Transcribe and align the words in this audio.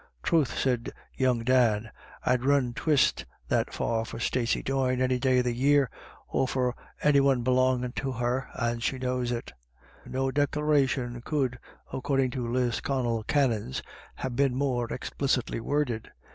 u 0.01 0.05
Troth," 0.23 0.57
said 0.57 0.91
young 1.15 1.43
Dan, 1.43 1.83
u 1.83 1.89
I'd 2.31 2.43
run 2.43 2.73
twyst 2.73 3.23
that 3.49 3.71
far 3.71 4.03
for 4.03 4.19
Stacey 4.19 4.63
Doyne 4.63 4.99
any 4.99 5.19
day 5.19 5.37
of 5.37 5.43
the 5.43 5.53
year, 5.53 5.91
or 6.27 6.47
for 6.47 6.75
any 7.03 7.19
one 7.19 7.43
belongin' 7.43 7.91
to 7.97 8.13
her. 8.13 8.49
And 8.55 8.81
she 8.81 8.97
knows 8.97 9.31
it." 9.31 9.53
No 10.03 10.31
declaration 10.31 11.21
could, 11.23 11.59
according 11.93 12.31
to 12.31 12.51
Lisconnel 12.51 13.21
canons, 13.27 13.83
have 14.15 14.35
been 14.35 14.55
more 14.55 14.91
explicitly 14.91 15.59
worded. 15.59 16.09